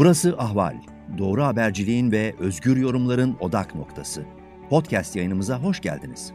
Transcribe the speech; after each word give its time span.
Burası 0.00 0.38
Ahval. 0.38 0.76
Doğru 1.18 1.42
haberciliğin 1.42 2.12
ve 2.12 2.34
özgür 2.38 2.76
yorumların 2.76 3.36
odak 3.40 3.74
noktası. 3.74 4.26
Podcast 4.70 5.16
yayınımıza 5.16 5.62
hoş 5.62 5.80
geldiniz. 5.80 6.32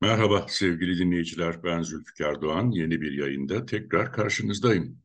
Merhaba 0.00 0.46
sevgili 0.48 0.98
dinleyiciler, 0.98 1.64
ben 1.64 1.82
Zülfikar 1.82 2.42
Doğan. 2.42 2.70
Yeni 2.70 3.00
bir 3.00 3.12
yayında 3.12 3.66
tekrar 3.66 4.12
karşınızdayım. 4.12 4.98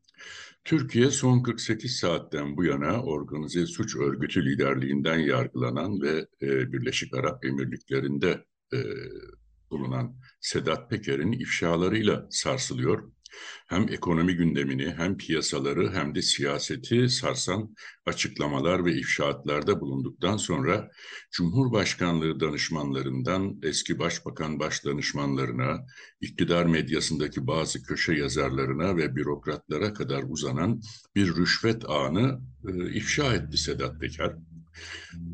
Türkiye 0.64 1.10
son 1.10 1.42
48 1.42 1.96
saatten 1.96 2.56
bu 2.56 2.64
yana 2.64 3.02
organize 3.02 3.66
suç 3.66 3.96
örgütü 3.96 4.44
liderliğinden 4.44 5.18
yargılanan 5.18 6.00
ve 6.00 6.26
e, 6.42 6.72
Birleşik 6.72 7.14
Arap 7.14 7.44
Emirlikleri'nde 7.44 8.44
e, 8.72 8.78
bulunan 9.70 10.16
Sedat 10.40 10.90
Peker'in 10.90 11.32
ifşalarıyla 11.32 12.26
sarsılıyor 12.30 13.12
hem 13.66 13.88
ekonomi 13.88 14.34
gündemini 14.34 14.94
hem 14.96 15.16
piyasaları 15.16 15.92
hem 15.92 16.14
de 16.14 16.22
siyaseti 16.22 17.08
sarsan 17.08 17.74
açıklamalar 18.06 18.84
ve 18.84 18.94
ifşaatlarda 18.94 19.80
bulunduktan 19.80 20.36
sonra 20.36 20.90
Cumhurbaşkanlığı 21.30 22.40
danışmanlarından 22.40 23.60
eski 23.62 23.98
başbakan 23.98 24.60
başdanışmanlarına, 24.60 25.86
iktidar 26.20 26.66
medyasındaki 26.66 27.46
bazı 27.46 27.82
köşe 27.82 28.12
yazarlarına 28.12 28.96
ve 28.96 29.16
bürokratlara 29.16 29.92
kadar 29.92 30.22
uzanan 30.28 30.82
bir 31.14 31.36
rüşvet 31.36 31.84
ağını 31.88 32.40
e, 32.68 32.92
ifşa 32.92 33.34
etti 33.34 33.56
Sedat 33.56 34.00
Peker. 34.00 34.34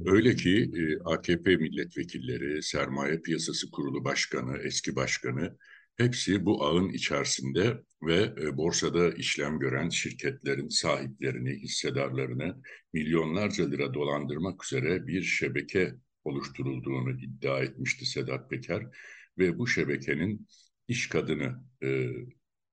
Öyle 0.07 0.37
ki 0.37 0.71
e, 0.75 1.03
AKP 1.05 1.57
milletvekilleri, 1.57 2.63
Sermaye 2.63 3.21
Piyasası 3.21 3.71
Kurulu 3.71 4.05
Başkanı, 4.05 4.59
eski 4.59 4.97
başkanı 4.97 5.57
Hepsi 5.97 6.45
bu 6.45 6.65
ağın 6.65 6.89
içerisinde 6.89 7.83
ve 8.03 8.35
e, 8.43 8.57
borsada 8.57 9.11
işlem 9.11 9.59
gören 9.59 9.89
şirketlerin 9.89 10.69
sahiplerini, 10.69 11.51
hissedarlarını 11.51 12.63
milyonlarca 12.93 13.71
lira 13.71 13.95
dolandırmak 13.95 14.65
üzere 14.65 15.07
bir 15.07 15.23
şebeke 15.23 15.95
oluşturulduğunu 16.25 17.11
iddia 17.11 17.63
etmişti 17.63 18.07
Sedat 18.07 18.51
Peker 18.51 18.83
ve 19.39 19.59
bu 19.59 19.67
şebekenin 19.67 20.47
iş 20.89 21.09
kadını 21.09 21.65
e, 21.83 22.09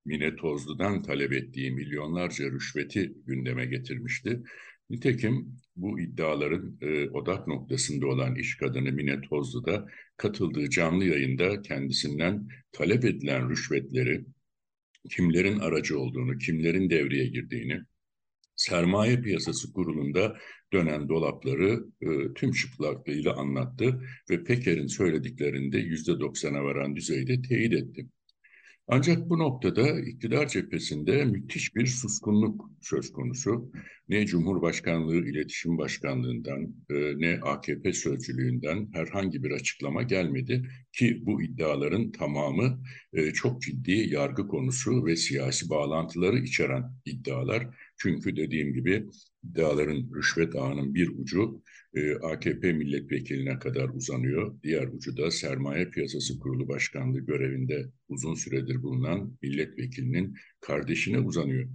Mine 0.05 0.35
Tozlu'dan 0.35 1.03
talep 1.03 1.33
ettiği 1.33 1.71
milyonlarca 1.71 2.51
rüşveti 2.51 3.13
gündeme 3.25 3.65
getirmişti. 3.65 4.43
Nitekim 4.89 5.59
bu 5.75 5.99
iddiaların 5.99 6.77
e, 6.81 7.09
odak 7.09 7.47
noktasında 7.47 8.07
olan 8.07 8.35
iş 8.35 8.57
kadını 8.57 8.91
Mine 8.91 9.21
Tozlu 9.21 9.65
da 9.65 9.87
katıldığı 10.17 10.69
canlı 10.69 11.05
yayında 11.05 11.61
kendisinden 11.61 12.47
talep 12.71 13.05
edilen 13.05 13.49
rüşvetleri, 13.49 14.25
kimlerin 15.09 15.59
aracı 15.59 15.99
olduğunu, 15.99 16.37
kimlerin 16.37 16.89
devreye 16.89 17.27
girdiğini, 17.27 17.81
sermaye 18.55 19.21
piyasası 19.21 19.73
kurulunda 19.73 20.37
dönen 20.73 21.09
dolapları 21.09 21.83
e, 22.01 22.33
tüm 22.33 22.51
çıplaklığıyla 22.51 23.33
anlattı 23.33 24.01
ve 24.29 24.43
Peker'in 24.43 24.87
söylediklerinde 24.87 25.77
yüzde 25.77 26.19
doksana 26.19 26.63
varan 26.63 26.95
düzeyde 26.95 27.41
teyit 27.41 27.73
etti. 27.73 28.07
Ancak 28.87 29.29
bu 29.29 29.39
noktada 29.39 29.99
iktidar 29.99 30.47
cephesinde 30.47 31.25
müthiş 31.25 31.75
bir 31.75 31.85
suskunluk 31.85 32.69
söz 32.81 33.13
konusu. 33.13 33.71
Ne 34.09 34.25
Cumhurbaşkanlığı 34.25 35.15
İletişim 35.15 35.77
Başkanlığından 35.77 36.75
e, 36.89 37.19
ne 37.19 37.39
AKP 37.41 37.93
sözcülüğünden 37.93 38.89
herhangi 38.93 39.43
bir 39.43 39.51
açıklama 39.51 40.03
gelmedi 40.03 40.69
ki 40.93 41.23
bu 41.25 41.41
iddiaların 41.41 42.11
tamamı 42.11 42.83
e, 43.13 43.31
çok 43.31 43.61
ciddi 43.61 43.91
yargı 43.91 44.47
konusu 44.47 45.05
ve 45.05 45.15
siyasi 45.15 45.69
bağlantıları 45.69 46.39
içeren 46.39 46.83
iddialar. 47.05 47.67
Çünkü 47.97 48.35
dediğim 48.35 48.73
gibi 48.73 49.05
iddiaların 49.43 50.11
rüşvet 50.15 50.55
ağının 50.55 50.93
bir 50.95 51.07
ucu 51.07 51.63
e, 51.93 52.15
AKP 52.15 52.73
milletvekiline 52.73 53.59
kadar 53.59 53.89
uzanıyor. 53.89 54.55
Diğer 54.63 54.87
ucu 54.87 55.17
da 55.17 55.31
Sermaye 55.31 55.89
Piyasası 55.89 56.39
Kurulu 56.39 56.67
Başkanlığı 56.67 57.19
görevinde 57.19 57.85
uzun 58.09 58.33
süredir 58.33 58.83
bulunan 58.83 59.37
milletvekilinin 59.41 60.35
kardeşine 60.61 61.19
uzanıyor. 61.19 61.69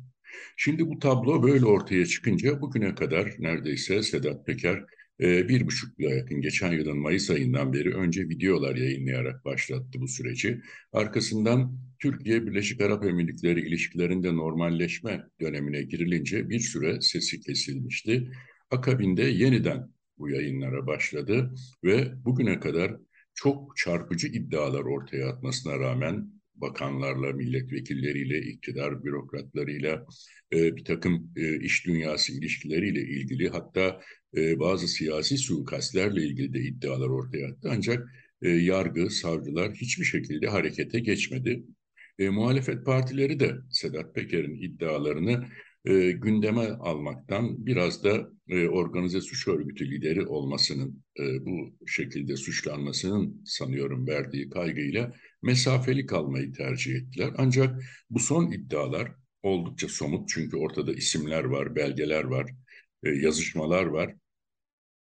Şimdi 0.56 0.86
bu 0.86 0.98
tablo 0.98 1.42
böyle 1.42 1.64
ortaya 1.64 2.06
çıkınca 2.06 2.60
bugüne 2.60 2.94
kadar 2.94 3.34
neredeyse 3.38 4.02
Sedat 4.02 4.46
Peker 4.46 4.84
bir 5.20 5.66
buçuk 5.66 6.00
yıla 6.00 6.14
yakın 6.14 6.40
geçen 6.40 6.72
yılın 6.72 6.98
Mayıs 6.98 7.30
ayından 7.30 7.72
beri 7.72 7.94
önce 7.94 8.28
videolar 8.28 8.76
yayınlayarak 8.76 9.44
başlattı 9.44 10.00
bu 10.00 10.08
süreci. 10.08 10.60
Arkasından 10.92 11.78
Türkiye 11.98 12.46
Birleşik 12.46 12.80
Arap 12.80 13.04
Emirlikleri 13.04 13.60
ilişkilerinde 13.60 14.36
normalleşme 14.36 15.24
dönemine 15.40 15.82
girilince 15.82 16.48
bir 16.48 16.60
süre 16.60 17.00
sesi 17.00 17.40
kesilmişti. 17.40 18.30
Akabinde 18.70 19.22
yeniden 19.22 19.88
bu 20.18 20.28
yayınlara 20.30 20.86
başladı 20.86 21.54
ve 21.84 22.24
bugüne 22.24 22.60
kadar 22.60 22.96
çok 23.34 23.76
çarpıcı 23.76 24.26
iddialar 24.26 24.80
ortaya 24.80 25.28
atmasına 25.28 25.78
rağmen 25.78 26.38
bakanlarla, 26.60 27.32
milletvekilleriyle, 27.32 28.38
iktidar 28.38 29.04
bürokratlarıyla 29.04 30.06
e, 30.52 30.76
bir 30.76 30.84
takım 30.84 31.32
e, 31.36 31.60
iş 31.60 31.86
dünyası 31.86 32.32
ilişkileriyle 32.32 33.00
ilgili 33.00 33.48
hatta 33.48 34.00
e, 34.36 34.58
bazı 34.58 34.88
siyasi 34.88 35.38
suikastlerle 35.38 36.22
ilgili 36.22 36.52
de 36.52 36.60
iddialar 36.60 37.08
ortaya 37.08 37.48
attı. 37.48 37.68
Ancak 37.72 38.08
e, 38.42 38.48
yargı, 38.48 39.10
savcılar 39.10 39.72
hiçbir 39.72 40.04
şekilde 40.04 40.47
harekete 40.48 41.00
geçmedi. 41.00 41.62
E, 42.18 42.28
muhalefet 42.28 42.84
partileri 42.86 43.41
de 43.41 43.54
Sedat 43.70 44.14
Peker'in 44.14 44.54
iddialarını 44.54 45.44
e, 45.84 46.11
gündeme 46.11 46.66
almaktan 46.66 47.66
biraz 47.66 48.05
da 48.05 48.31
e, 48.49 48.69
organize 48.69 49.21
suç 49.21 49.49
örgütü 49.49 49.91
lideri 49.91 50.27
olmasının 50.27 51.05
e, 51.21 51.47
bu 51.47 51.87
şekilde 51.87 52.37
suçlanmasının 52.37 53.43
sanıyorum 53.44 54.06
verdiği 54.06 54.50
kaygıyla 54.50 55.12
mesafeli 55.43 56.06
kalmayı 56.06 56.53
tercih 56.53 56.94
ettiler. 56.94 57.31
Ancak 57.39 57.83
bu 58.11 58.19
son 58.19 58.53
iddialar 58.53 59.12
oldukça 59.43 59.89
somut 59.89 60.28
çünkü 60.28 60.56
ortada 60.56 60.94
isimler 60.94 61.44
var, 61.44 61.77
belgeler 61.77 62.25
var, 62.25 62.50
e, 63.03 63.10
yazışmalar 63.10 63.84
var. 63.84 64.15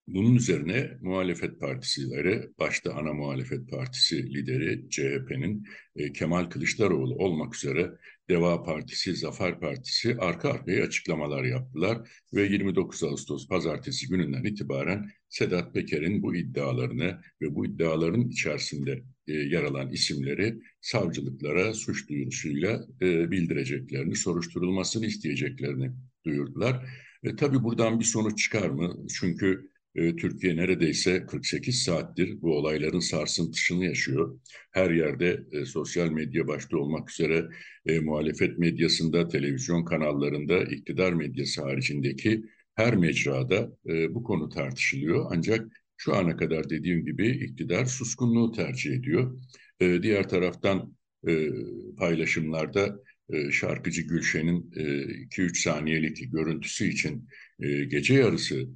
Bunun 0.06 0.36
üzerine 0.36 0.90
muhalefet 1.00 1.60
partileri, 1.60 2.50
başta 2.58 2.94
ana 2.94 3.12
muhalefet 3.12 3.70
partisi 3.70 4.34
lideri 4.34 4.90
CHP'nin 4.90 5.64
e, 5.96 6.12
Kemal 6.12 6.44
Kılıçdaroğlu 6.44 7.14
olmak 7.14 7.54
üzere 7.54 7.90
Deva 8.28 8.62
Partisi, 8.62 9.16
Zafer 9.16 9.60
Partisi 9.60 10.16
arka 10.18 10.50
arkaya 10.50 10.84
açıklamalar 10.84 11.44
yaptılar 11.44 12.08
ve 12.34 12.42
29 12.42 13.04
Ağustos 13.04 13.48
pazartesi 13.48 14.08
gününden 14.08 14.44
itibaren 14.44 15.10
Sedat 15.28 15.74
Peker'in 15.74 16.22
bu 16.22 16.36
iddialarını 16.36 17.20
ve 17.42 17.54
bu 17.54 17.66
iddiaların 17.66 18.28
içerisinde 18.28 19.02
e, 19.26 19.32
yer 19.32 19.62
alan 19.62 19.90
isimleri 19.90 20.58
savcılıklara 20.80 21.74
suç 21.74 22.08
duyurusuyla 22.08 22.86
e, 23.02 23.30
bildireceklerini, 23.30 24.16
soruşturulmasını 24.16 25.06
isteyeceklerini 25.06 25.92
duyurdular. 26.24 26.86
E, 27.22 27.36
tabii 27.36 27.62
buradan 27.62 28.00
bir 28.00 28.04
sonuç 28.04 28.42
çıkar 28.44 28.68
mı? 28.68 29.06
Çünkü 29.20 29.70
e, 29.96 30.16
Türkiye 30.16 30.56
neredeyse 30.56 31.26
48 31.26 31.82
saattir 31.82 32.42
bu 32.42 32.56
olayların 32.56 33.00
sarsıntısını 33.00 33.84
yaşıyor. 33.84 34.40
Her 34.72 34.90
yerde 34.90 35.40
e, 35.52 35.64
sosyal 35.64 36.08
medya 36.08 36.48
başta 36.48 36.78
olmak 36.78 37.10
üzere 37.10 37.48
e, 37.86 38.00
muhalefet 38.00 38.58
medyasında, 38.58 39.28
televizyon 39.28 39.84
kanallarında, 39.84 40.64
iktidar 40.64 41.12
medyası 41.12 41.62
haricindeki 41.62 42.42
her 42.74 42.96
mecrada 42.96 43.72
e, 43.88 44.14
bu 44.14 44.22
konu 44.22 44.48
tartışılıyor. 44.48 45.26
Ancak 45.30 45.66
şu 45.96 46.14
ana 46.14 46.36
kadar 46.36 46.70
dediğim 46.70 47.04
gibi 47.04 47.28
iktidar 47.28 47.84
suskunluğu 47.84 48.52
tercih 48.52 48.92
ediyor. 48.92 49.38
E, 49.80 50.02
diğer 50.02 50.28
taraftan 50.28 50.96
e, 51.28 51.48
paylaşımlarda 51.98 52.98
e, 53.30 53.50
şarkıcı 53.50 54.02
Gülşen'in 54.02 54.70
2-3 54.70 55.44
e, 55.44 55.54
saniyelik 55.54 56.32
görüntüsü 56.32 56.88
için 56.88 57.28
e, 57.60 57.84
gece 57.84 58.14
yarısı 58.14 58.66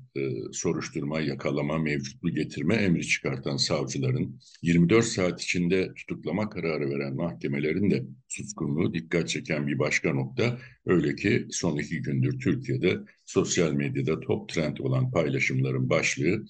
soruşturma, 0.53 1.21
yakalama, 1.21 1.79
mevcutlu 1.79 2.35
getirme 2.35 2.75
emri 2.75 3.06
çıkartan 3.06 3.56
savcıların 3.56 4.41
24 4.62 5.05
saat 5.05 5.43
içinde 5.43 5.94
tutuklama 5.94 6.50
kararı 6.50 6.91
veren 6.91 7.17
mahkemelerin 7.17 7.91
de 7.91 8.05
suskunluğu 8.29 8.94
dikkat 8.94 9.29
çeken 9.29 9.67
bir 9.67 9.79
başka 9.79 10.12
nokta. 10.12 10.59
Öyle 10.87 11.15
ki 11.15 11.47
son 11.50 11.79
iki 11.79 12.03
gündür 12.03 12.41
Türkiye'de 12.41 12.99
sosyal 13.27 13.73
medyada 13.73 14.21
top 14.21 14.49
trend 14.49 14.77
olan 14.79 15.11
paylaşımların 15.11 15.91
başlığı 15.91 16.44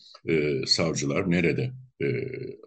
savcılar 0.66 1.30
nerede 1.30 1.72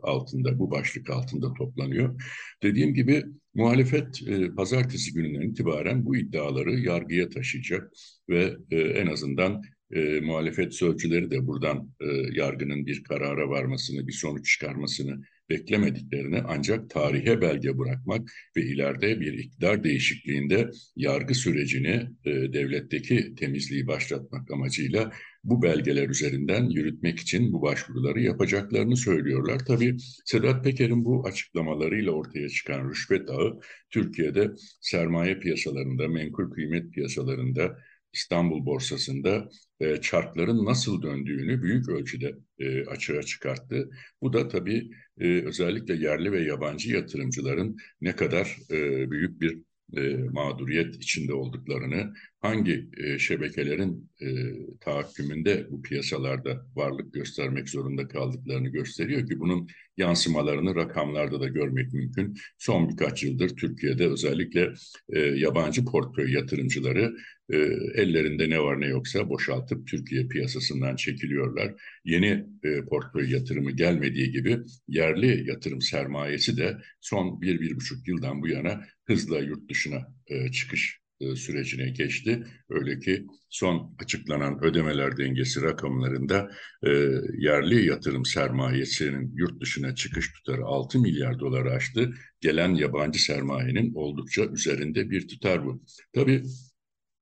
altında, 0.02 0.60
bu 0.60 0.72
başlık 0.72 1.10
altında 1.10 1.54
toplanıyor. 1.54 2.22
Dediğim 2.64 2.94
gibi 2.94 3.24
Muhalefet 3.54 4.28
e, 4.28 4.56
pazartesi 4.56 5.14
gününden 5.14 5.42
itibaren 5.42 6.06
bu 6.06 6.18
iddiaları 6.18 6.80
yargıya 6.80 7.30
taşıyacak 7.30 7.92
ve 8.30 8.54
e, 8.72 8.80
en 8.80 9.08
azından 9.08 9.62
e, 9.92 10.20
muhalefet 10.20 10.74
sözcüleri 10.74 11.32
de 11.32 11.48
buradan 11.48 11.90
e, 12.02 12.06
yargının 12.34 12.86
bir 12.86 13.04
karara 13.04 13.50
varmasını, 13.50 14.08
bir 14.08 14.14
sonuç 14.14 14.52
çıkarmasını 14.52 15.22
beklemediklerini 15.50 16.42
ancak 16.48 16.90
tarihe 16.90 17.42
belge 17.42 17.78
bırakmak 17.78 18.32
ve 18.58 18.62
ileride 18.62 19.20
bir 19.20 19.34
iktidar 19.34 19.84
değişikliğinde 19.84 20.70
yargı 20.96 21.36
sürecini 21.36 22.10
e, 22.26 22.32
devletteki 22.32 23.36
temizliği 23.36 23.88
başlatmak 23.88 24.52
amacıyla 24.52 25.12
bu 25.44 25.62
belgeler 25.62 26.10
üzerinden 26.10 26.70
yürütmek 26.70 27.20
için 27.20 27.54
bu 27.54 27.62
başvuruları 27.62 28.22
yapacaklarını 28.22 28.98
söylüyorlar. 28.98 29.60
Tabii 29.68 29.98
Sedat 30.26 30.64
Peker'in 30.64 31.06
bu 31.06 31.28
açıklamalarıyla 31.28 32.12
ortaya 32.12 32.50
çıkan 32.50 32.90
rüşvet 32.90 33.30
ağı 33.30 33.60
Türkiye'de 33.90 34.52
sermaye 34.82 35.40
piyasalarında, 35.40 36.08
menkul 36.08 36.52
kıymet 36.52 36.94
piyasalarında, 36.94 37.78
İstanbul 38.14 38.66
borsasında 38.66 39.50
e, 39.80 40.02
çarkların 40.02 40.66
nasıl 40.66 41.02
döndüğünü 41.02 41.62
büyük 41.62 41.90
ölçüde 41.90 42.36
e, 42.60 42.86
açığa 42.86 43.24
çıkarttı. 43.24 43.90
Bu 44.22 44.34
da 44.34 44.48
tabii 44.48 44.90
e, 45.20 45.28
özellikle 45.28 45.96
yerli 45.96 46.32
ve 46.32 46.44
yabancı 46.44 46.92
yatırımcıların 46.92 47.78
ne 48.02 48.16
kadar 48.16 48.58
e, 48.72 49.12
büyük 49.12 49.42
bir 49.42 49.62
e, 49.98 50.18
mağduriyet 50.18 50.96
içinde 50.96 51.34
olduklarını, 51.34 52.14
hangi 52.44 52.90
e, 52.98 53.20
şebekelerin 53.20 54.10
e, 54.22 54.28
tahakkümünde 54.82 55.68
bu 55.72 55.82
piyasalarda 55.82 56.66
varlık 56.76 57.14
göstermek 57.14 57.70
zorunda 57.70 58.08
kaldıklarını 58.08 58.70
gösteriyor 58.70 59.28
ki 59.28 59.40
bunun 59.40 59.68
yansımalarını 59.98 60.76
rakamlarda 60.76 61.42
da 61.42 61.48
görmek 61.48 61.94
mümkün. 61.94 62.38
Son 62.58 62.90
birkaç 62.90 63.24
yıldır 63.24 63.50
Türkiye'de 63.50 64.08
özellikle 64.08 64.74
e, 65.10 65.20
yabancı 65.20 65.86
portföy 65.86 66.34
yatırımcıları 66.34 67.16
e, 67.50 67.58
ellerinde 67.96 68.50
ne 68.50 68.60
var 68.60 68.82
ne 68.82 68.88
yoksa 68.88 69.30
boşaltıp 69.30 69.88
Türkiye 69.88 70.28
piyasasından 70.28 70.96
çekiliyorlar. 70.96 71.74
Yeni 72.06 72.46
e, 72.64 72.86
portföy 72.86 73.32
yatırımı 73.32 73.72
gelmediği 73.72 74.32
gibi 74.32 74.60
yerli 74.88 75.50
yatırım 75.50 75.82
sermayesi 75.82 76.58
de 76.58 76.78
son 77.02 77.42
bir, 77.42 77.62
bir 77.62 77.76
buçuk 77.76 78.08
yıldan 78.08 78.42
bu 78.42 78.48
yana 78.48 78.86
hızla 79.06 79.40
yurt 79.40 79.70
dışına 79.70 80.08
e, 80.28 80.52
çıkış 80.52 81.03
e, 81.32 81.36
sürecine 81.36 81.90
geçti. 81.90 82.44
Öyle 82.70 83.00
ki 83.00 83.26
son 83.50 83.96
açıklanan 84.00 84.64
ödemeler 84.64 85.18
dengesi 85.18 85.62
rakamlarında 85.62 86.52
e, 86.84 86.90
yerli 87.38 87.86
yatırım 87.86 88.26
sermayesinin 88.26 89.34
yurt 89.36 89.62
dışına 89.62 89.96
çıkış 89.96 90.34
tutarı 90.34 90.66
6 90.66 91.00
milyar 91.00 91.40
dolar 91.40 91.66
aştı. 91.66 92.14
Gelen 92.42 92.74
yabancı 92.74 93.20
sermayenin 93.20 93.94
oldukça 93.94 94.46
üzerinde 94.46 95.10
bir 95.10 95.28
tutar 95.28 95.66
bu. 95.66 95.84
Tabii 96.14 96.44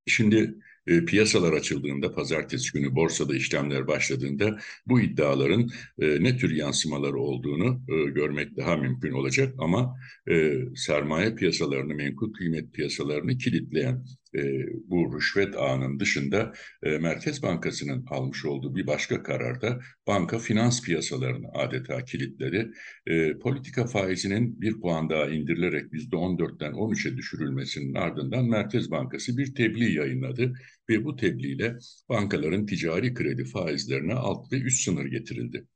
şimdi 0.07 0.55
e, 0.91 1.05
piyasalar 1.05 1.53
açıldığında, 1.53 2.13
pazartesi 2.13 2.73
günü 2.73 2.95
borsada 2.95 3.35
işlemler 3.35 3.87
başladığında 3.87 4.59
bu 4.87 5.01
iddiaların 5.01 5.69
e, 5.99 6.23
ne 6.23 6.37
tür 6.37 6.51
yansımaları 6.55 7.17
olduğunu 7.17 7.81
e, 7.89 8.09
görmek 8.09 8.57
daha 8.57 8.77
mümkün 8.77 9.11
olacak. 9.11 9.55
Ama 9.57 9.95
e, 10.29 10.53
sermaye 10.75 11.35
piyasalarını, 11.35 11.93
menkul 11.93 12.33
kıymet 12.33 12.73
piyasalarını 12.73 13.37
kilitleyen 13.37 14.03
e, 14.35 14.41
bu 14.87 15.17
rüşvet 15.17 15.55
ağının 15.57 15.99
dışında 15.99 16.53
e, 16.83 16.97
Merkez 16.97 17.43
Bankası'nın 17.43 18.05
almış 18.09 18.45
olduğu 18.45 18.75
bir 18.75 18.87
başka 18.87 19.23
kararda 19.23 19.79
banka 20.07 20.39
finans 20.39 20.81
piyasalarını 20.81 21.47
adeta 21.53 22.05
kilitledi. 22.05 22.71
E, 23.07 23.39
politika 23.39 23.85
faizinin 23.87 24.61
bir 24.61 24.81
puan 24.81 25.09
daha 25.09 25.25
indirilerek 25.25 25.93
%14'ten 25.93 26.71
13'e 26.71 27.17
düşürülmesinin 27.17 27.93
ardından 27.93 28.45
Merkez 28.45 28.91
Bankası 28.91 29.37
bir 29.37 29.55
tebliğ 29.55 29.93
yayınladı 29.93 30.53
ve 30.89 31.05
bu 31.05 31.15
tebliğle 31.15 31.77
bankaların 32.09 32.65
ticari 32.65 33.13
kredi 33.13 33.45
faizlerine 33.45 34.13
alt 34.13 34.53
ve 34.53 34.57
üst 34.57 34.83
sınır 34.83 35.05
getirildi. 35.05 35.67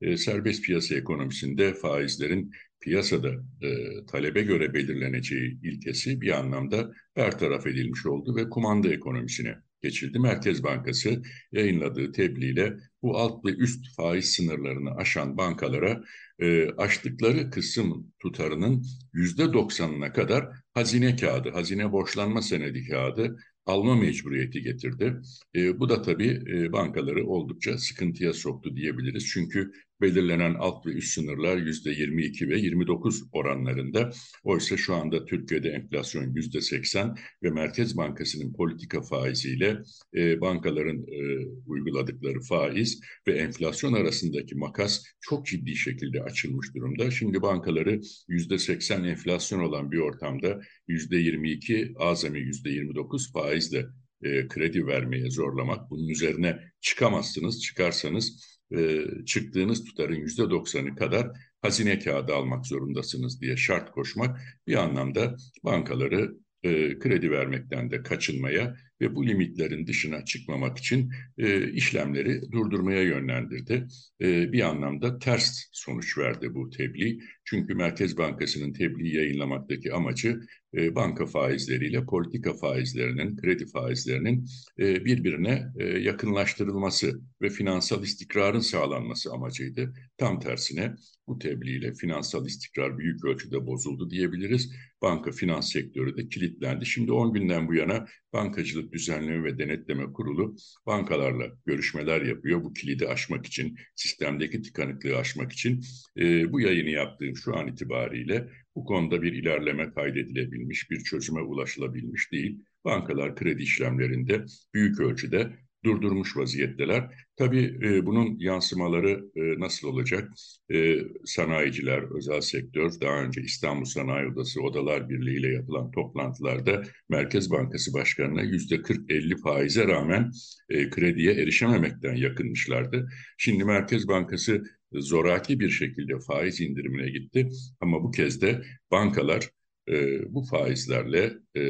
E, 0.00 0.16
serbest 0.16 0.64
piyasa 0.64 0.94
ekonomisinde 0.94 1.74
faizlerin 1.74 2.52
piyasada 2.84 3.32
e, 3.62 3.68
talebe 4.06 4.42
göre 4.42 4.74
belirleneceği 4.74 5.58
ilkesi 5.62 6.20
bir 6.20 6.38
anlamda 6.38 6.92
bertaraf 7.16 7.66
edilmiş 7.66 8.06
oldu 8.06 8.36
ve 8.36 8.50
kumanda 8.50 8.88
ekonomisine 8.88 9.54
geçildi. 9.82 10.18
Merkez 10.18 10.62
Bankası 10.62 11.22
yayınladığı 11.52 12.12
tebliğle 12.12 12.76
bu 13.02 13.18
alt 13.18 13.44
ve 13.44 13.50
üst 13.50 13.96
faiz 13.96 14.34
sınırlarını 14.34 14.96
aşan 14.96 15.36
bankalara 15.36 16.04
e, 16.38 16.70
aştıkları 16.70 17.50
kısım 17.50 18.12
tutarının 18.20 18.86
yüzde 19.12 19.52
doksanına 19.52 20.12
kadar 20.12 20.48
hazine 20.74 21.16
kağıdı, 21.16 21.50
hazine 21.50 21.92
borçlanma 21.92 22.42
senedi 22.42 22.88
kağıdı 22.88 23.36
alma 23.66 23.94
mecburiyeti 23.96 24.62
getirdi. 24.62 25.20
E, 25.54 25.80
bu 25.80 25.88
da 25.88 26.02
tabii 26.02 26.42
e, 26.54 26.72
bankaları 26.72 27.26
oldukça 27.26 27.78
sıkıntıya 27.78 28.32
soktu 28.32 28.76
diyebiliriz. 28.76 29.26
Çünkü 29.26 29.72
belirlenen 30.04 30.54
alt 30.54 30.86
ve 30.86 30.90
üst 30.90 31.14
sınırlar 31.14 31.56
yüzde 31.56 31.90
22 31.90 32.48
ve 32.48 32.58
29 32.58 33.22
oranlarında. 33.32 34.10
Oysa 34.44 34.76
şu 34.76 34.94
anda 34.94 35.24
Türkiye'de 35.24 35.68
enflasyon 35.68 36.34
yüzde 36.34 36.60
80 36.60 37.16
ve 37.42 37.50
Merkez 37.50 37.96
Bankası'nın 37.96 38.52
politika 38.52 39.02
faiziyle 39.02 39.78
e, 40.16 40.40
bankaların 40.40 40.98
e, 40.98 41.46
uyguladıkları 41.66 42.40
faiz 42.40 43.00
ve 43.28 43.32
enflasyon 43.32 43.92
arasındaki 43.92 44.54
makas 44.54 45.04
çok 45.20 45.46
ciddi 45.46 45.76
şekilde 45.76 46.22
açılmış 46.22 46.74
durumda. 46.74 47.10
Şimdi 47.10 47.42
bankaları 47.42 48.00
yüzde 48.28 48.58
80 48.58 49.04
enflasyon 49.04 49.60
olan 49.60 49.92
bir 49.92 49.98
ortamda 49.98 50.60
yüzde 50.88 51.16
22 51.16 51.92
azami 51.98 52.40
yüzde 52.40 52.70
29 52.70 53.32
faizle 53.32 53.86
e, 54.22 54.48
kredi 54.48 54.86
vermeye 54.86 55.30
zorlamak. 55.30 55.90
Bunun 55.90 56.08
üzerine 56.08 56.60
çıkamazsınız. 56.80 57.62
Çıkarsanız 57.62 58.53
e, 58.70 59.04
çıktığınız 59.26 59.84
tutarın 59.84 60.14
yüzde 60.14 60.50
doksanı 60.50 60.96
kadar 60.96 61.30
hazine 61.62 61.98
kağıdı 61.98 62.34
almak 62.34 62.66
zorundasınız 62.66 63.40
diye 63.40 63.56
şart 63.56 63.90
koşmak 63.90 64.40
bir 64.66 64.74
anlamda 64.74 65.36
bankaları 65.64 66.34
e, 66.62 66.98
kredi 66.98 67.30
vermekten 67.30 67.90
de 67.90 68.02
kaçınmaya 68.02 68.76
ve 69.00 69.14
bu 69.14 69.26
limitlerin 69.26 69.86
dışına 69.86 70.24
çıkmamak 70.24 70.78
için 70.78 71.10
e, 71.38 71.72
işlemleri 71.72 72.52
durdurmaya 72.52 73.02
yönlendirdi. 73.02 73.86
E, 74.20 74.52
bir 74.52 74.60
anlamda 74.60 75.18
ters 75.18 75.62
sonuç 75.72 76.18
verdi 76.18 76.54
bu 76.54 76.70
tebliğ. 76.70 77.20
Çünkü 77.44 77.74
Merkez 77.74 78.18
Bankası'nın 78.18 78.72
tebliğ 78.72 79.16
yayınlamaktaki 79.16 79.92
amacı 79.92 80.40
e, 80.76 80.94
banka 80.94 81.26
faizleriyle 81.26 82.04
politika 82.04 82.54
faizlerinin, 82.54 83.36
kredi 83.36 83.66
faizlerinin 83.66 84.46
e, 84.78 85.04
birbirine 85.04 85.66
e, 85.78 85.84
yakınlaştırılması 85.84 87.20
ve 87.42 87.48
finansal 87.48 88.02
istikrarın 88.02 88.60
sağlanması 88.60 89.32
amacıydı. 89.32 89.94
Tam 90.18 90.40
tersine 90.40 90.94
bu 91.28 91.38
tebliğle 91.38 91.94
finansal 91.94 92.46
istikrar 92.46 92.98
büyük 92.98 93.24
ölçüde 93.24 93.66
bozuldu 93.66 94.10
diyebiliriz. 94.10 94.72
Banka 95.02 95.32
finans 95.32 95.72
sektörü 95.72 96.16
de 96.16 96.28
kilitlendi. 96.28 96.86
Şimdi 96.86 97.12
10 97.12 97.32
günden 97.32 97.68
bu 97.68 97.74
yana 97.74 98.06
Bankacılık 98.34 98.92
Düzenleme 98.92 99.44
ve 99.44 99.58
Denetleme 99.58 100.12
Kurulu 100.12 100.56
bankalarla 100.86 101.46
görüşmeler 101.66 102.22
yapıyor. 102.22 102.64
Bu 102.64 102.72
kilidi 102.72 103.08
aşmak 103.08 103.46
için, 103.46 103.78
sistemdeki 103.94 104.62
tıkanıklığı 104.62 105.16
aşmak 105.16 105.52
için 105.52 105.84
e, 106.18 106.52
bu 106.52 106.60
yayını 106.60 106.90
yaptığım 106.90 107.36
şu 107.36 107.56
an 107.56 107.68
itibariyle 107.68 108.48
bu 108.76 108.84
konuda 108.84 109.22
bir 109.22 109.32
ilerleme 109.32 109.90
kaydedilebilmiş, 109.90 110.90
bir 110.90 111.00
çözüme 111.00 111.40
ulaşılabilmiş 111.40 112.32
değil. 112.32 112.58
Bankalar 112.84 113.36
kredi 113.36 113.62
işlemlerinde 113.62 114.44
büyük 114.74 115.00
ölçüde 115.00 115.52
durdurmuş 115.84 116.36
vaziyetteler. 116.36 117.10
Tabii 117.36 117.78
e, 117.82 118.06
bunun 118.06 118.38
yansımaları 118.38 119.10
e, 119.36 119.60
nasıl 119.60 119.88
olacak? 119.88 120.30
E, 120.72 120.98
sanayiciler, 121.24 122.16
özel 122.16 122.40
sektör, 122.40 122.92
daha 123.00 123.22
önce 123.22 123.40
İstanbul 123.42 123.84
Sanayi 123.84 124.28
Odası 124.28 124.62
Odalar 124.62 125.08
Birliği 125.08 125.38
ile 125.38 125.48
yapılan 125.48 125.90
toplantılarda 125.90 126.82
Merkez 127.08 127.50
Bankası 127.50 127.92
Başkanı'na 127.92 128.42
yüzde 128.42 128.74
40-50 128.74 129.40
faize 129.42 129.88
rağmen 129.88 130.30
e, 130.68 130.90
krediye 130.90 131.32
erişememekten 131.32 132.14
yakınmışlardı. 132.14 133.08
Şimdi 133.38 133.64
Merkez 133.64 134.08
Bankası 134.08 134.64
zoraki 134.92 135.60
bir 135.60 135.70
şekilde 135.70 136.18
faiz 136.18 136.60
indirimine 136.60 137.10
gitti 137.10 137.48
ama 137.80 138.02
bu 138.02 138.10
kez 138.10 138.42
de 138.42 138.62
bankalar 138.90 139.50
e, 139.88 139.94
bu 140.34 140.42
faizlerle 140.42 141.32
e, 141.54 141.62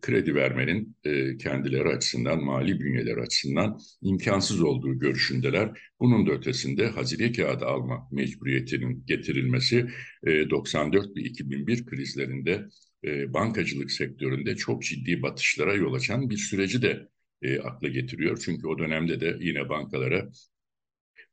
kredi 0.00 0.34
vermenin 0.34 0.96
e, 1.04 1.36
kendileri 1.36 1.88
açısından, 1.88 2.44
mali 2.44 2.80
bünyeleri 2.80 3.20
açısından 3.20 3.78
imkansız 4.02 4.62
olduğu 4.62 4.98
görüşündeler. 4.98 5.80
Bunun 6.00 6.26
da 6.26 6.32
ötesinde 6.32 6.86
hazine 6.86 7.32
kağıdı 7.32 7.66
alma 7.66 8.08
mecburiyetinin 8.12 9.04
getirilmesi 9.06 9.86
e, 10.26 10.50
94 10.50 11.16
ve 11.16 11.20
2001 11.20 11.86
krizlerinde 11.86 12.68
e, 13.04 13.32
bankacılık 13.32 13.90
sektöründe 13.90 14.56
çok 14.56 14.82
ciddi 14.82 15.22
batışlara 15.22 15.74
yol 15.74 15.94
açan 15.94 16.30
bir 16.30 16.36
süreci 16.36 16.82
de 16.82 17.08
e, 17.42 17.58
akla 17.58 17.88
getiriyor. 17.88 18.40
Çünkü 18.44 18.66
o 18.66 18.78
dönemde 18.78 19.20
de 19.20 19.36
yine 19.40 19.68
bankalara 19.68 20.28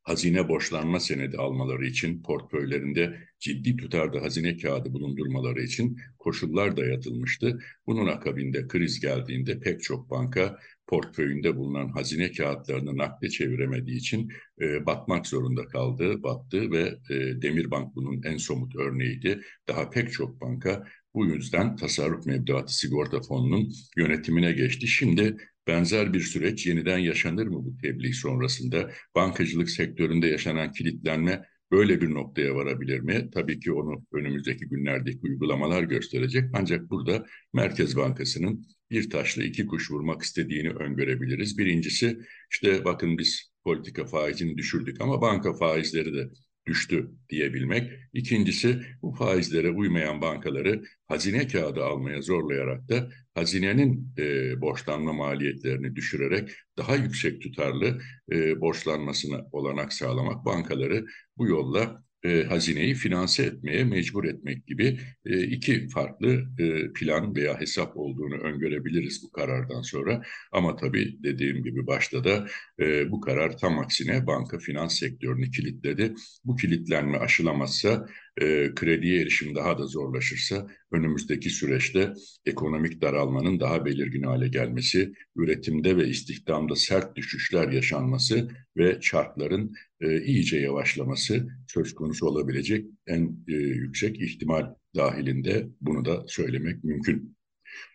hazine 0.05 0.49
borçlanma 0.49 0.99
senedi 0.99 1.37
almaları 1.37 1.85
için 1.85 2.23
portföylerinde 2.23 3.17
ciddi 3.39 3.77
tutarda 3.77 4.21
hazine 4.21 4.57
kağıdı 4.57 4.93
bulundurmaları 4.93 5.61
için 5.61 5.97
koşullar 6.19 6.77
dayatılmıştı. 6.77 7.59
Bunun 7.87 8.07
akabinde 8.07 8.67
kriz 8.67 8.99
geldiğinde 8.99 9.59
pek 9.59 9.83
çok 9.83 10.09
banka 10.09 10.59
portföyünde 10.87 11.55
bulunan 11.55 11.89
hazine 11.89 12.31
kağıtlarını 12.31 12.97
nakde 12.97 13.29
çeviremediği 13.29 13.97
için 13.97 14.31
e, 14.61 14.85
batmak 14.85 15.27
zorunda 15.27 15.67
kaldı, 15.67 16.23
battı 16.23 16.71
ve 16.71 16.81
e, 17.09 17.41
Demirbank 17.41 17.95
bunun 17.95 18.23
en 18.23 18.37
somut 18.37 18.75
örneğiydi. 18.75 19.41
Daha 19.67 19.89
pek 19.89 20.11
çok 20.13 20.41
banka 20.41 20.83
bu 21.13 21.25
yüzden 21.25 21.75
tasarruf 21.75 22.25
mevduatı 22.25 22.77
sigorta 22.77 23.21
fonunun 23.21 23.69
yönetimine 23.97 24.51
geçti. 24.51 24.87
Şimdi 24.87 25.37
benzer 25.67 26.13
bir 26.13 26.21
süreç 26.21 26.67
yeniden 26.67 26.97
yaşanır 26.97 27.47
mı 27.47 27.65
bu 27.65 27.77
tebliğ 27.77 28.13
sonrasında? 28.13 28.91
Bankacılık 29.15 29.69
sektöründe 29.69 30.27
yaşanan 30.27 30.71
kilitlenme 30.71 31.45
böyle 31.71 32.01
bir 32.01 32.09
noktaya 32.13 32.55
varabilir 32.55 32.99
mi? 32.99 33.29
Tabii 33.33 33.59
ki 33.59 33.71
onu 33.71 34.05
önümüzdeki 34.13 34.65
günlerdeki 34.65 35.19
uygulamalar 35.23 35.83
gösterecek. 35.83 36.43
Ancak 36.53 36.89
burada 36.89 37.25
Merkez 37.53 37.95
Bankası'nın 37.95 38.67
bir 38.91 39.09
taşla 39.09 39.43
iki 39.43 39.65
kuş 39.65 39.91
vurmak 39.91 40.21
istediğini 40.21 40.69
öngörebiliriz. 40.69 41.57
Birincisi 41.57 42.19
işte 42.51 42.85
bakın 42.85 43.17
biz 43.17 43.51
politika 43.63 44.05
faizini 44.05 44.57
düşürdük 44.57 45.01
ama 45.01 45.21
banka 45.21 45.53
faizleri 45.53 46.13
de 46.13 46.29
düştü 46.67 47.11
diyebilmek. 47.29 47.91
İkincisi 48.13 48.81
bu 49.01 49.11
faizlere 49.11 49.69
uymayan 49.69 50.21
bankaları 50.21 50.83
hazine 51.07 51.47
kağıdı 51.47 51.85
almaya 51.85 52.21
zorlayarak 52.21 52.89
da 52.89 53.09
hazinenin 53.33 54.13
e, 54.17 54.61
borçlanma 54.61 55.13
maliyetlerini 55.13 55.95
düşürerek 55.95 56.51
daha 56.77 56.95
yüksek 56.95 57.41
tutarlı 57.41 58.01
e, 58.31 58.61
borçlanmasına 58.61 59.41
olanak 59.51 59.93
sağlamak 59.93 60.45
bankaları 60.45 61.05
bu 61.37 61.47
yolla 61.47 62.04
e, 62.25 62.43
hazineyi 62.43 62.93
finanse 62.93 63.43
etmeye 63.43 63.83
mecbur 63.83 64.25
etmek 64.25 64.67
gibi 64.67 64.99
e, 65.25 65.43
iki 65.43 65.87
farklı 65.87 66.45
e, 66.59 66.93
plan 66.93 67.35
veya 67.35 67.59
hesap 67.61 67.97
olduğunu 67.97 68.35
öngörebiliriz 68.35 69.23
bu 69.23 69.31
karardan 69.31 69.81
sonra. 69.81 70.21
Ama 70.51 70.75
tabii 70.75 71.23
dediğim 71.23 71.63
gibi 71.63 71.87
başta 71.87 72.23
da 72.23 72.47
e, 72.79 73.11
bu 73.11 73.21
karar 73.21 73.57
tam 73.57 73.79
aksine 73.79 74.27
banka 74.27 74.59
finans 74.59 74.99
sektörünü 74.99 75.51
kilitledi. 75.51 76.13
Bu 76.45 76.55
kilitlenme 76.55 77.17
aşılamazsa 77.17 78.07
e, 78.41 78.71
krediye 78.75 79.21
erişim 79.21 79.55
daha 79.55 79.77
da 79.77 79.87
zorlaşırsa 79.87 80.67
önümüzdeki 80.91 81.49
süreçte 81.49 82.13
ekonomik 82.45 83.01
daralmanın 83.01 83.59
daha 83.59 83.85
belirgin 83.85 84.23
hale 84.23 84.47
gelmesi, 84.47 85.13
üretimde 85.35 85.97
ve 85.97 86.07
istihdamda 86.07 86.75
sert 86.75 87.15
düşüşler 87.15 87.71
yaşanması 87.71 88.49
ve 88.77 88.99
çarkların 88.99 89.73
e, 90.01 90.21
iyice 90.23 90.57
yavaşlaması 90.57 91.47
söz 91.67 91.95
konusu 91.95 92.25
olabilecek 92.25 92.85
en 93.07 93.37
e, 93.47 93.53
yüksek 93.53 94.21
ihtimal 94.21 94.65
dahilinde 94.95 95.67
bunu 95.81 96.05
da 96.05 96.25
söylemek 96.27 96.83
mümkün. 96.83 97.37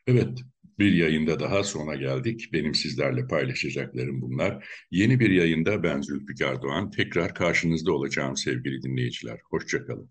Evet, 0.06 0.38
bir 0.78 0.92
yayında 0.92 1.40
daha 1.40 1.64
sona 1.64 1.94
geldik. 1.94 2.50
Benim 2.52 2.74
sizlerle 2.74 3.26
paylaşacaklarım 3.26 4.22
bunlar. 4.22 4.68
Yeni 4.90 5.20
bir 5.20 5.30
yayında 5.30 5.82
ben 5.82 6.00
Zülfikar 6.00 6.62
Doğan. 6.62 6.90
Tekrar 6.90 7.34
karşınızda 7.34 7.92
olacağım 7.92 8.36
sevgili 8.36 8.82
dinleyiciler. 8.82 9.38
Hoşçakalın. 9.50 10.10